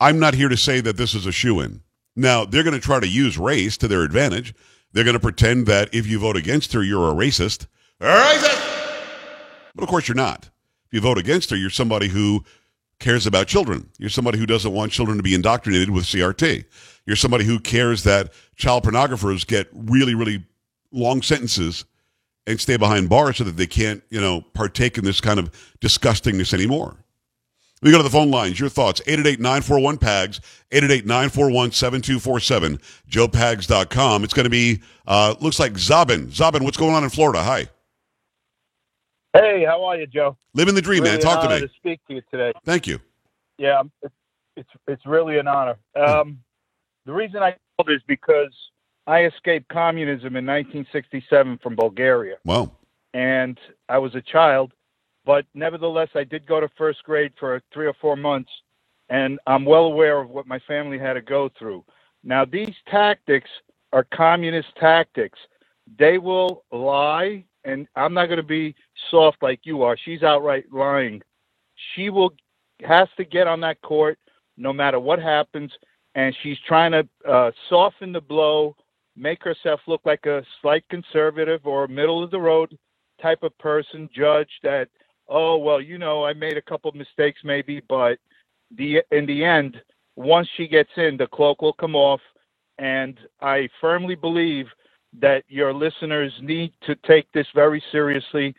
[0.00, 1.82] I'm not here to say that this is a shoe in.
[2.16, 4.54] Now, they're going to try to use race to their advantage.
[4.92, 7.66] They're going to pretend that if you vote against her, you're a racist.
[8.00, 9.02] A racist!
[9.74, 10.50] But of course, you're not.
[10.86, 12.44] If you vote against her, you're somebody who
[13.02, 13.90] cares about children.
[13.98, 16.64] You're somebody who doesn't want children to be indoctrinated with CRT.
[17.04, 20.46] You're somebody who cares that child pornographers get really, really
[20.92, 21.84] long sentences
[22.46, 25.50] and stay behind bars so that they can't, you know, partake in this kind of
[25.80, 26.96] disgustingness anymore.
[27.82, 28.60] We go to the phone lines.
[28.60, 34.24] Your thoughts, 888-941-PAGS, 888-941-7247, joepags.com.
[34.24, 36.28] It's going to be, uh, looks like Zabin.
[36.28, 37.42] Zabin, what's going on in Florida?
[37.42, 37.66] Hi.
[39.34, 40.36] Hey, how are you, Joe?
[40.54, 41.20] Living the dream, really man.
[41.20, 41.60] Talk to me.
[41.60, 42.52] to speak to you today.
[42.64, 42.98] Thank you.
[43.58, 44.14] Yeah, it's
[44.56, 45.76] it's, it's really an honor.
[45.96, 46.38] Um,
[47.06, 48.52] the reason I called is because
[49.06, 52.72] I escaped communism in 1967 from Bulgaria, Wow.
[53.14, 54.72] and I was a child,
[55.24, 58.50] but nevertheless, I did go to first grade for three or four months,
[59.08, 61.84] and I'm well aware of what my family had to go through.
[62.22, 63.48] Now, these tactics
[63.92, 65.38] are communist tactics.
[65.98, 68.74] They will lie, and I'm not going to be
[69.10, 69.96] soft like you are.
[70.04, 71.22] She's outright lying.
[71.94, 72.30] She will
[72.84, 74.18] has to get on that court
[74.56, 75.72] no matter what happens,
[76.14, 78.76] and she's trying to uh, soften the blow,
[79.16, 82.76] make herself look like a slight conservative or middle of the road
[83.20, 84.88] type of person, judge that
[85.28, 88.18] oh well, you know, I made a couple mistakes maybe, but
[88.76, 89.80] the in the end,
[90.16, 92.20] once she gets in, the cloak will come off,
[92.78, 94.66] and I firmly believe
[95.20, 98.54] that your listeners need to take this very seriously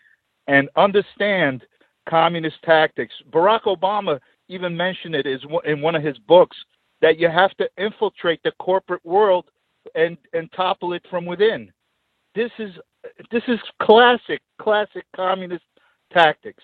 [0.47, 1.63] and understand
[2.07, 3.13] communist tactics.
[3.31, 6.57] Barack Obama even mentioned it in one of his books
[7.01, 9.45] that you have to infiltrate the corporate world
[9.95, 11.71] and and topple it from within.
[12.35, 12.71] This is
[13.31, 15.65] this is classic classic communist
[16.11, 16.63] tactics.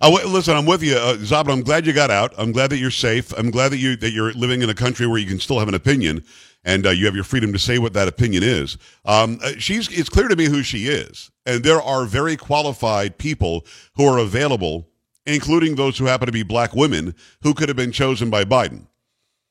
[0.00, 1.52] Uh, listen, I'm with you, uh, Zabin.
[1.52, 2.32] I'm glad you got out.
[2.38, 3.32] I'm glad that you're safe.
[3.36, 5.68] I'm glad that you that you're living in a country where you can still have
[5.68, 6.24] an opinion
[6.64, 8.78] and uh, you have your freedom to say what that opinion is.
[9.04, 13.18] Um, uh, she's it's clear to me who she is, and there are very qualified
[13.18, 14.88] people who are available,
[15.26, 18.86] including those who happen to be black women who could have been chosen by Biden.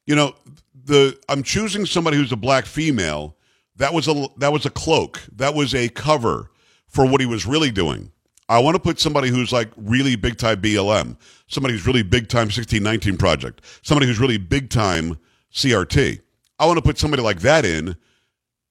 [0.06, 0.36] You know,
[0.74, 3.36] the I'm choosing somebody who's a black female.
[3.76, 5.22] That was a that was a cloak.
[5.36, 6.52] That was a cover
[6.88, 8.14] for what he was really doing.
[8.50, 12.30] I want to put somebody who's like really big time BLM, somebody who's really big
[12.30, 15.18] time 1619 project, somebody who's really big time
[15.54, 16.22] CRT.
[16.60, 17.98] I want to put somebody like that in,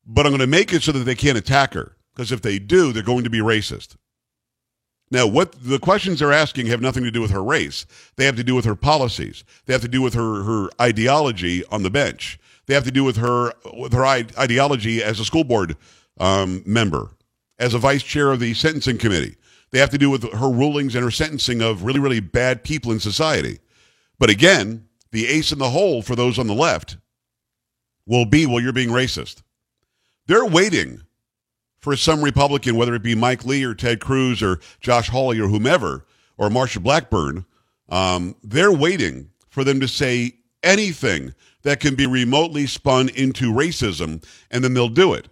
[0.06, 2.58] but I'm going to make it so that they can't attack her because if they
[2.58, 3.96] do, they're going to be racist.
[5.10, 7.86] Now, what the questions they're asking have nothing to do with her race.
[8.16, 9.44] They have to do with her policies.
[9.66, 12.40] They have to do with her her ideology on the bench.
[12.66, 15.76] They have to do with her with her ideology as a school board
[16.18, 17.10] um, member,
[17.58, 19.36] as a vice chair of the sentencing committee.
[19.76, 22.92] They have to do with her rulings and her sentencing of really, really bad people
[22.92, 23.58] in society.
[24.18, 26.96] But again, the ace in the hole for those on the left
[28.06, 29.42] will be, well, you're being racist.
[30.28, 31.02] They're waiting
[31.78, 35.48] for some Republican, whether it be Mike Lee or Ted Cruz or Josh Hawley or
[35.48, 36.06] whomever,
[36.38, 37.44] or Marsha Blackburn,
[37.90, 41.34] um, they're waiting for them to say anything
[41.64, 45.28] that can be remotely spun into racism, and then they'll do it.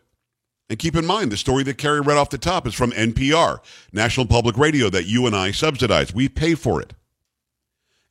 [0.70, 3.58] And keep in mind, the story that Carrie read off the top is from NPR,
[3.92, 6.14] National Public Radio, that you and I subsidize.
[6.14, 6.94] We pay for it.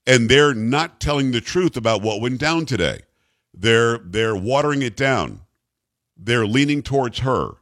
[0.06, 3.02] And they're not telling the truth about what went down today.
[3.54, 5.42] They're, they're watering it down.
[6.18, 7.54] They're leaning towards her.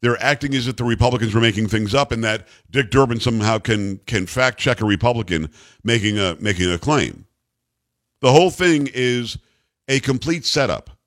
[0.00, 3.58] They're acting as if the Republicans were making things up and that Dick Durbin somehow
[3.58, 5.50] can, can fact check a Republican
[5.82, 7.26] making a, making a claim.
[8.20, 9.38] The whole thing is
[9.88, 10.97] a complete setup.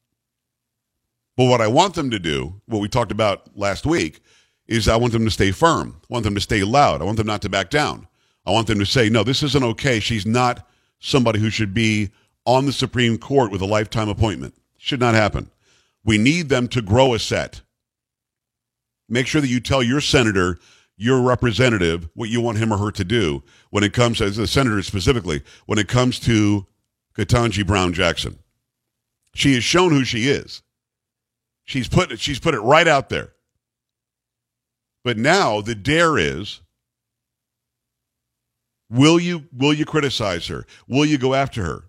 [1.42, 4.22] But what I want them to do, what we talked about last week,
[4.68, 6.00] is I want them to stay firm.
[6.04, 7.02] I want them to stay loud.
[7.02, 8.08] I want them not to back down.
[8.46, 10.00] I want them to say, no, this isn't okay.
[10.00, 10.68] She's not
[11.00, 12.12] somebody who should be
[12.46, 14.54] on the Supreme Court with a lifetime appointment.
[14.78, 15.50] Should not happen.
[16.06, 17.62] We need them to grow a set.
[19.10, 20.60] Make sure that you tell your senator,
[20.96, 24.46] your representative, what you want him or her to do when it comes, as a
[24.46, 26.68] senator specifically, when it comes to
[27.18, 28.38] Ketanji Brown Jackson.
[29.34, 30.62] She has shown who she is.
[31.72, 33.32] She's put it, she's put it right out there.
[35.04, 36.62] But now the dare is
[38.92, 40.66] Will you will you criticize her?
[40.86, 41.86] Will you go after her?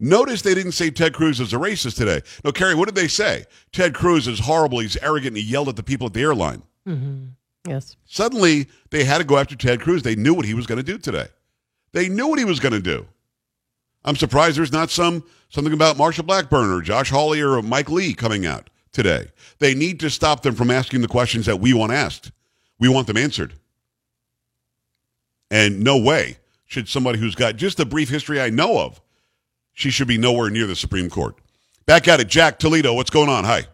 [0.00, 2.22] Notice they didn't say Ted Cruz is a racist today.
[2.42, 3.44] No, Carrie, what did they say?
[3.72, 4.78] Ted Cruz is horrible.
[4.78, 5.28] He's arrogant.
[5.28, 6.62] And he yelled at the people at the airline.
[6.88, 7.26] Mm-hmm.
[7.68, 7.96] Yes.
[8.06, 10.02] Suddenly, they had to go after Ted Cruz.
[10.02, 11.26] They knew what he was going to do today.
[11.92, 13.06] They knew what he was going to do.
[14.02, 18.14] I'm surprised there's not some something about Marsha Blackburn or Josh Hawley or Mike Lee
[18.14, 19.28] coming out today.
[19.58, 22.32] They need to stop them from asking the questions that we want asked.
[22.78, 23.54] We want them answered.
[25.50, 29.00] And no way should somebody who's got just a brief history I know of,
[29.74, 31.36] she should be nowhere near the Supreme Court.
[31.86, 32.94] Back at it, Jack Toledo.
[32.94, 33.44] What's going on?
[33.44, 33.66] Hi.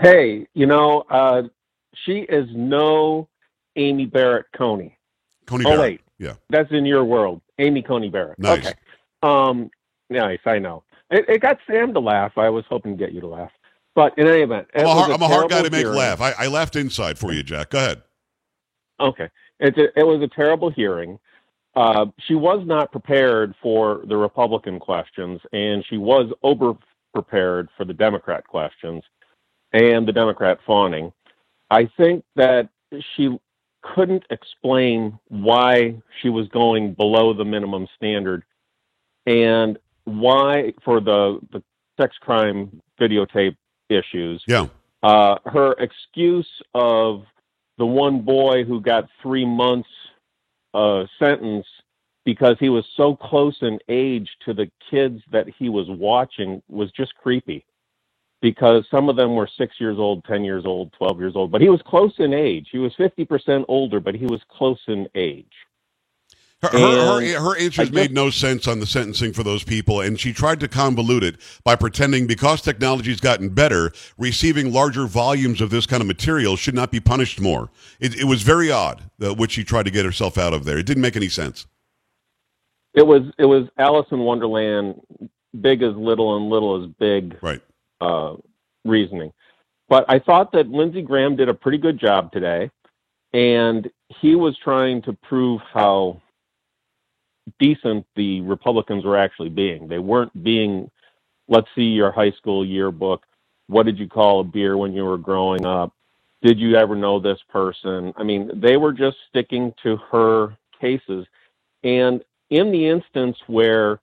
[0.00, 1.42] Hey, you know, uh,
[2.04, 3.28] she is no
[3.76, 4.96] Amy Barrett Coney.
[5.46, 6.00] Coney oh, wait.
[6.18, 6.34] Yeah.
[6.50, 7.40] That's in your world.
[7.58, 8.38] Amy Coney Barrett.
[8.38, 8.66] Nice.
[8.66, 8.74] Okay.
[9.22, 9.70] Um,
[10.10, 10.40] nice.
[10.46, 10.82] I know.
[11.14, 12.32] It, it got Sam to laugh.
[12.36, 13.52] I was hoping to get you to laugh.
[13.94, 15.96] But in any event, I'm a, hard, I'm a hard guy to make hearing.
[15.96, 16.20] laugh.
[16.20, 17.70] I, I laughed inside for you, Jack.
[17.70, 18.02] Go ahead.
[18.98, 19.28] Okay.
[19.60, 21.20] It's a, it was a terrible hearing.
[21.76, 26.74] Uh, she was not prepared for the Republican questions, and she was over
[27.12, 29.04] prepared for the Democrat questions
[29.72, 31.12] and the Democrat fawning.
[31.70, 32.68] I think that
[33.16, 33.38] she
[33.82, 38.42] couldn't explain why she was going below the minimum standard
[39.26, 41.62] and why, for the, the
[42.00, 43.56] sex crime videotape
[43.88, 44.66] issues, Yeah.
[45.02, 47.24] uh, her excuse of
[47.78, 49.88] the one boy who got three months
[50.72, 51.66] uh, sentence
[52.24, 56.90] because he was so close in age to the kids that he was watching was
[56.92, 57.64] just creepy.
[58.40, 61.62] Because some of them were six years old, 10 years old, 12 years old, but
[61.62, 62.68] he was close in age.
[62.70, 65.52] He was 50% older, but he was close in age.
[66.64, 70.00] Her, her, her, her answers I made no sense on the sentencing for those people,
[70.00, 75.60] and she tried to convolute it by pretending because technology's gotten better, receiving larger volumes
[75.60, 77.70] of this kind of material should not be punished more.
[78.00, 80.78] It, it was very odd, uh, what she tried to get herself out of there.
[80.78, 81.66] It didn't make any sense.
[82.94, 85.00] It was it was Alice in Wonderland,
[85.60, 87.36] big as little and little as big.
[87.42, 87.60] Right.
[88.00, 88.36] uh,
[88.84, 89.32] reasoning.
[89.88, 92.70] But I thought that Lindsey Graham did a pretty good job today,
[93.32, 96.20] and he was trying to prove how
[97.58, 99.88] decent the Republicans were actually being.
[99.88, 100.90] They weren't being,
[101.48, 103.24] let's see your high school yearbook.
[103.66, 105.92] What did you call a beer when you were growing up?
[106.42, 108.12] Did you ever know this person?
[108.16, 111.26] I mean, they were just sticking to her cases.
[111.82, 114.00] And in the instance where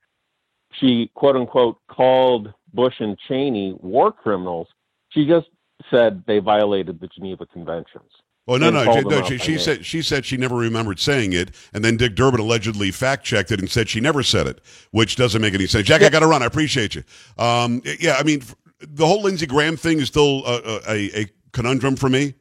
[0.79, 4.67] she quote unquote called Bush and Cheney war criminals,
[5.09, 5.47] she just
[5.89, 8.11] said they violated the Geneva Conventions.
[8.47, 9.23] Oh no, no, she, no.
[9.23, 12.91] She, she said she said she never remembered saying it, and then Dick Durbin allegedly
[12.91, 15.85] fact checked it and said she never said it, which doesn't make any sense.
[15.85, 16.41] Jack, I got to run.
[16.41, 17.03] I appreciate you.
[17.37, 18.41] Um, yeah, I mean,
[18.79, 22.33] the whole Lindsey Graham thing is still a, a, a conundrum for me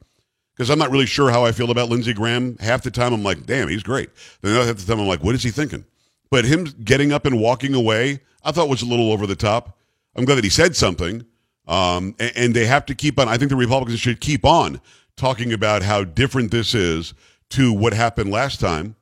[0.54, 2.56] because I'm not really sure how I feel about Lindsey Graham.
[2.58, 4.10] Half the time I'm like, damn, he's great.
[4.40, 5.84] Then half the time I'm like, what is he thinking?
[6.30, 9.78] But him getting up and walking away, I thought was a little over the top.
[10.16, 11.24] I'm glad that he said something.
[11.68, 13.28] Um, and, and they have to keep on.
[13.28, 14.80] I think the Republicans should keep on
[15.20, 17.14] talking about how different this is
[17.50, 18.96] to what happened last time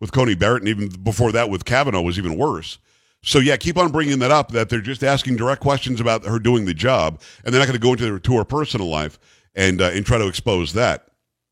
[0.00, 2.78] with Coney Barrett, and even before that with Kavanaugh was even worse.
[3.22, 4.52] So yeah, keep on bringing that up.
[4.52, 7.80] That they're just asking direct questions about her doing the job, and they're not going
[7.80, 9.18] to go into her, to her personal life
[9.54, 11.08] and uh, and try to expose that.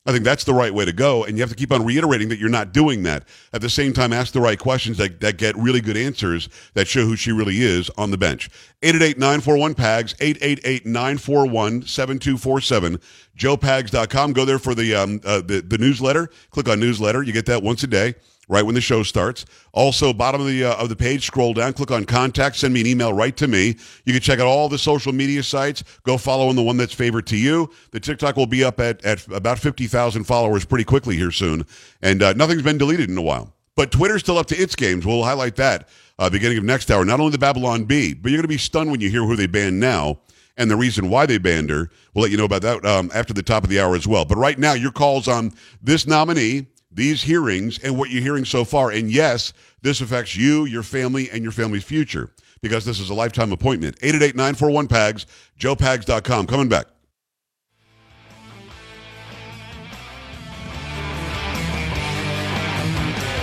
[0.06, 2.28] I think that's the right way to go, and you have to keep on reiterating
[2.28, 3.26] that you're not doing that.
[3.54, 6.86] At the same time, ask the right questions that, that get really good answers that
[6.86, 8.50] show who she really is on the bench.
[8.82, 13.00] 888-941-PAGS, 888-941-7247,
[13.38, 14.34] joepags.com.
[14.34, 16.28] Go there for the, um, uh, the, the newsletter.
[16.50, 17.22] Click on newsletter.
[17.22, 18.14] You get that once a day
[18.48, 19.44] right when the show starts.
[19.72, 22.80] Also, bottom of the uh, of the page, scroll down, click on contact, send me
[22.80, 23.76] an email right to me.
[24.04, 25.84] You can check out all the social media sites.
[26.04, 27.70] Go follow on the one that's favorite to you.
[27.90, 31.66] The TikTok will be up at, at about 50,000 followers pretty quickly here soon.
[32.02, 33.52] And uh, nothing's been deleted in a while.
[33.76, 35.04] But Twitter's still up to its games.
[35.04, 37.04] We'll highlight that uh, beginning of next hour.
[37.04, 39.36] Not only the Babylon Bee, but you're going to be stunned when you hear who
[39.36, 40.20] they banned now
[40.56, 41.90] and the reason why they banned her.
[42.14, 44.24] We'll let you know about that um, after the top of the hour as well.
[44.24, 45.52] But right now, your calls on
[45.82, 48.90] this nominee, these hearings, and what you're hearing so far.
[48.90, 49.52] And yes,
[49.82, 52.30] this affects you, your family, and your family's future
[52.62, 53.98] because this is a lifetime appointment.
[54.00, 55.26] 888-941-PAGS,
[55.58, 56.46] joepags.com.
[56.46, 56.86] Coming back.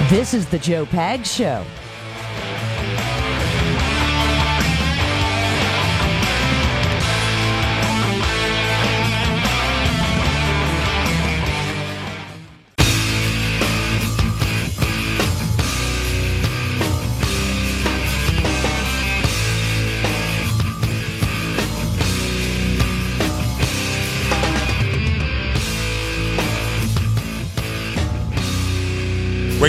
[0.09, 1.63] This is the Joe Pags Show.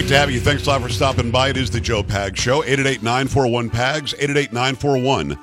[0.02, 0.40] Great to have you.
[0.40, 1.50] Thanks a lot for stopping by.
[1.50, 2.62] It is the Joe Pag Show.
[2.62, 5.36] 888-941-PAGS, 888-941-7247,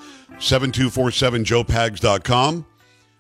[1.46, 2.66] joepags.com.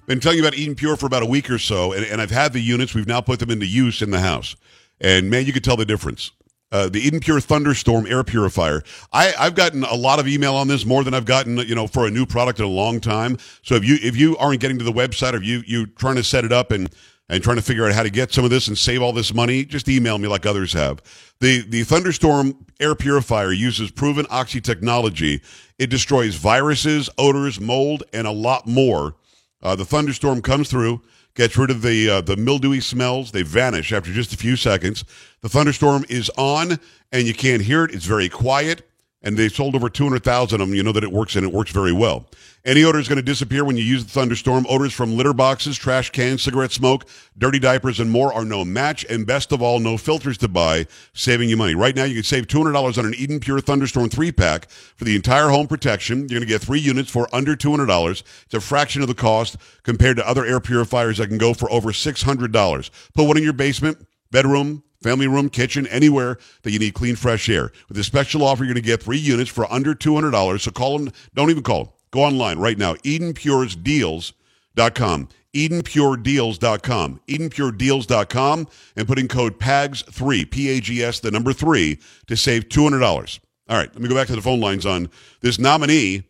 [0.05, 2.29] Been telling you about Eden Pure for about a week or so, and, and I've
[2.29, 2.93] had the units.
[2.93, 4.57] We've now put them into use in the house.
[4.99, 6.33] And man, you can tell the difference.
[6.73, 8.83] Uh, the Eden Pure Thunderstorm air purifier.
[9.13, 11.87] I, I've gotten a lot of email on this, more than I've gotten, you know,
[11.87, 13.37] for a new product in a long time.
[13.61, 16.17] So if you if you aren't getting to the website, or if you you trying
[16.17, 16.93] to set it up and
[17.29, 19.33] and trying to figure out how to get some of this and save all this
[19.33, 21.01] money, just email me like others have.
[21.39, 25.41] The the Thunderstorm air purifier uses proven oxy technology.
[25.77, 29.15] It destroys viruses, odors, mold, and a lot more.
[29.61, 31.01] Uh, the thunderstorm comes through,
[31.35, 33.31] gets rid of the uh, the mildewy smells.
[33.31, 35.03] They vanish after just a few seconds.
[35.41, 36.79] The thunderstorm is on,
[37.11, 37.93] and you can't hear it.
[37.93, 38.88] It's very quiet
[39.21, 40.75] and they sold over 200,000 of them.
[40.75, 42.25] You know that it works and it works very well.
[42.65, 44.65] Any odor is going to disappear when you use the thunderstorm.
[44.69, 47.07] Odors from litter boxes, trash cans, cigarette smoke,
[47.37, 49.05] dirty diapers, and more are no match.
[49.09, 51.73] And best of all, no filters to buy, saving you money.
[51.73, 55.15] Right now, you can save $200 on an Eden Pure Thunderstorm 3 pack for the
[55.15, 56.19] entire home protection.
[56.19, 58.23] You're going to get three units for under $200.
[58.45, 61.71] It's a fraction of the cost compared to other air purifiers that can go for
[61.71, 62.89] over $600.
[63.13, 67.47] Put one in your basement, bedroom, family room, kitchen, anywhere that you need clean, fresh
[67.49, 67.71] air.
[67.87, 70.61] With this special offer, you're going to get three units for under $200.
[70.61, 71.11] So call them.
[71.33, 71.93] Don't even call them.
[72.11, 72.93] Go online right now.
[72.95, 75.29] EdenPuresDeals.com.
[75.55, 77.21] EdenPureDeals.com.
[77.27, 83.39] EdenPureDeals.com and put in code PAGS3, P-A-G-S, the number three, to save $200.
[83.67, 85.09] All right, let me go back to the phone lines on
[85.41, 86.23] this nominee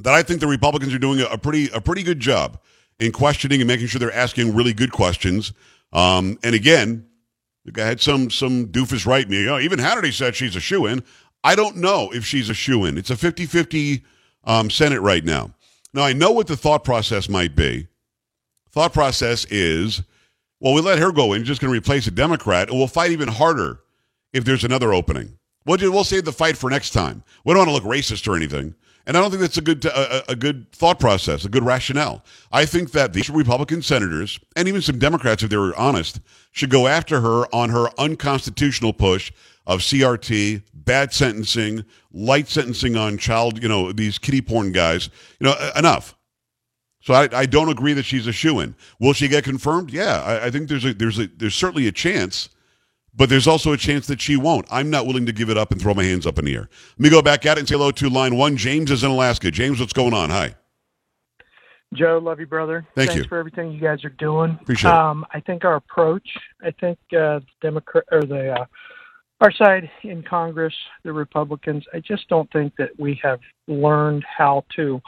[0.00, 2.60] that I think the Republicans are doing a, a pretty a pretty good job
[2.98, 5.52] in questioning and making sure they're asking really good questions.
[5.92, 7.06] Um, and again,
[7.76, 9.48] I had some some doofus write me.
[9.48, 11.02] Oh, even Hannity said she's a shoe in.
[11.44, 12.98] I don't know if she's a shoe in.
[12.98, 14.04] It's a 50 50
[14.44, 15.54] um, Senate right now.
[15.94, 17.88] Now, I know what the thought process might be.
[18.70, 20.02] Thought process is,
[20.60, 23.10] well, we let her go in, just going to replace a Democrat, and we'll fight
[23.10, 23.80] even harder
[24.32, 25.38] if there's another opening.
[25.64, 27.22] We'll, we'll save the fight for next time.
[27.44, 28.74] We don't want to look racist or anything.
[29.06, 32.24] And I don't think that's a good a, a, good thought process, a good rationale.
[32.52, 36.20] I think that these Republican senators and even some Democrats, if they were honest,
[36.52, 39.32] should go after her on her unconstitutional push
[39.66, 45.08] of CRT, bad sentencing, light sentencing on child, you know, these kiddie porn guys.
[45.40, 46.14] You know, enough.
[47.00, 48.74] So I, I don't agree that she's a shoe in.
[49.00, 49.90] Will she get confirmed?
[49.90, 52.50] Yeah, I, I think there's a there's a there's certainly a chance
[53.18, 54.66] but there's also a chance that she won't.
[54.70, 56.70] I'm not willing to give it up and throw my hands up in the air.
[56.92, 58.56] Let me go back at it and say hello to line one.
[58.56, 59.50] James is in Alaska.
[59.50, 60.30] James, what's going on?
[60.30, 60.54] Hi.
[61.94, 62.86] Joe, love you, brother.
[62.94, 63.28] Thank Thanks you.
[63.28, 64.58] for everything you guys are doing.
[64.60, 66.28] Appreciate um, I think our approach,
[66.62, 68.66] I think uh, Democrat or the uh,
[69.40, 74.64] our side in Congress, the Republicans, I just don't think that we have learned how
[74.76, 75.00] to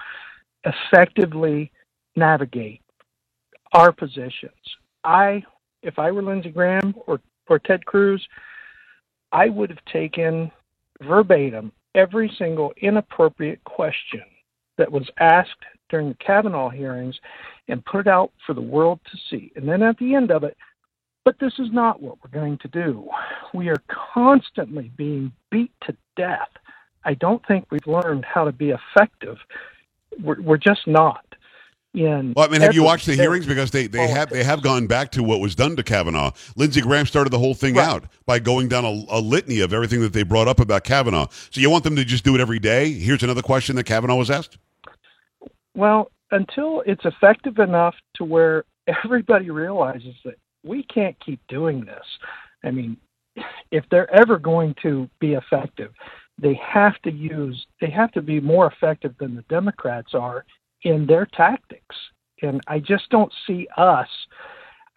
[0.64, 1.70] effectively
[2.16, 2.80] navigate
[3.72, 4.52] our positions.
[5.04, 5.42] I,
[5.82, 7.20] if I were Lindsey Graham or
[7.50, 8.26] or Ted Cruz,
[9.32, 10.50] I would have taken
[11.02, 14.22] verbatim every single inappropriate question
[14.78, 15.50] that was asked
[15.90, 17.18] during the Kavanaugh hearings
[17.68, 19.52] and put it out for the world to see.
[19.56, 20.56] And then at the end of it,
[21.24, 23.06] but this is not what we're going to do.
[23.52, 23.82] We are
[24.14, 26.48] constantly being beat to death.
[27.04, 29.36] I don't think we've learned how to be effective.
[30.22, 31.24] We're, we're just not
[31.94, 32.32] in.
[32.36, 33.46] Well, I mean, have you watched the hearings?
[33.46, 36.32] Because they, they have they have gone back to what was done to Kavanaugh.
[36.56, 37.88] Lindsey Graham started the whole thing Right.
[37.88, 41.26] out by going down a, a litany of everything that they brought up about Kavanaugh.
[41.50, 42.92] So you want them to just do it every day?
[42.92, 44.58] Here's another question that Kavanaugh was asked.
[45.74, 48.64] Well, until it's effective enough to where
[49.04, 50.34] everybody realizes that
[50.64, 52.04] we can't keep doing this.
[52.64, 52.96] I mean,
[53.70, 55.92] if they're ever going to be effective,
[56.38, 60.44] they have to use they have to be more effective than the Democrats are
[60.82, 61.96] in their tactics.
[62.42, 64.08] And I just don't see us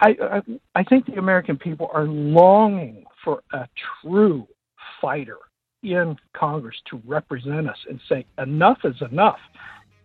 [0.03, 0.41] I I,
[0.75, 3.67] I think the American people are longing for a
[4.01, 4.47] true
[5.01, 5.37] fighter
[5.81, 9.39] in Congress to represent us and say enough is enough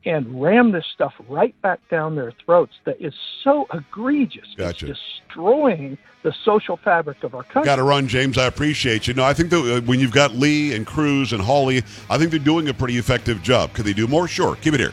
[0.05, 3.13] and ram this stuff right back down their throats that is
[3.43, 4.47] so egregious.
[4.57, 4.91] Gotcha.
[4.91, 7.65] It's destroying the social fabric of our country.
[7.65, 8.39] Got to run, James.
[8.39, 9.15] I appreciate you.
[9.15, 12.31] No, I think that uh, when you've got Lee and Cruz and Hawley, I think
[12.31, 13.73] they're doing a pretty effective job.
[13.75, 14.29] Could they do more?
[14.29, 14.57] Sure.
[14.57, 14.93] Keep it here.